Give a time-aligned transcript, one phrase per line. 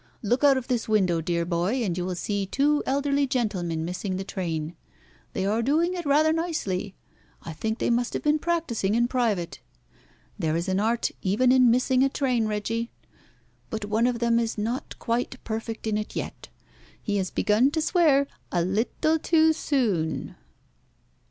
[0.23, 4.15] Look out of this window, dear boy, and you will see two elderly gentlemen missing
[4.17, 4.75] the train.
[5.33, 6.95] They are doing it rather nicely.
[7.43, 9.59] I think they must have been practising in private.
[10.39, 12.89] There is an art even in missing a train, Reggie.
[13.69, 16.49] But one of them is not quite perfect in it yet.
[16.99, 20.35] He has begun to swear a little too soon!"